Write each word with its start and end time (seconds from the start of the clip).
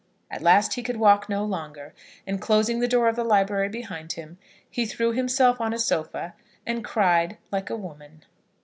At 0.31 0.41
last 0.41 0.73
he 0.73 0.81
could 0.81 0.97
walk 0.97 1.29
no 1.29 1.45
longer, 1.45 1.93
and, 2.25 2.41
closing 2.41 2.79
the 2.79 2.87
door 2.87 3.07
of 3.07 3.15
the 3.15 3.23
library 3.23 3.69
behind 3.69 4.13
him, 4.13 4.39
he 4.67 4.83
threw 4.87 5.11
himself 5.11 5.61
on 5.61 5.75
a 5.75 5.77
sofa 5.77 6.33
and 6.65 6.83
cried 6.83 7.37
like 7.51 7.69
a 7.69 7.77
woman. 7.77 8.25